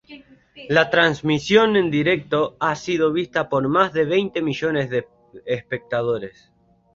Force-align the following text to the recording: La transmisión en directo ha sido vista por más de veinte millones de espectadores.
La 0.69 0.89
transmisión 0.89 1.75
en 1.75 1.91
directo 1.91 2.57
ha 2.59 2.75
sido 2.75 3.13
vista 3.13 3.49
por 3.49 3.67
más 3.69 3.93
de 3.93 4.05
veinte 4.05 4.41
millones 4.41 4.89
de 4.89 5.07
espectadores. 5.45 6.51